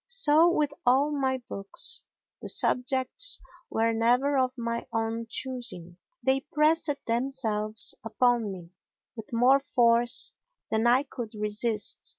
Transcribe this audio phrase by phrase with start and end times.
[0.07, 7.93] So with all my books—the subjects were never of my own choosing; they pressed themselves
[8.03, 8.71] upon me
[9.15, 10.33] with more force
[10.71, 12.03] than I could resist.